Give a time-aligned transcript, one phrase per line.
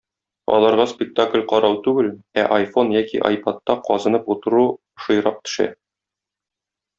[0.59, 2.09] Аларга спектакль карау түгел,
[2.43, 5.71] ә айфон яки айпадта казынып утыру ошыйрак төшә.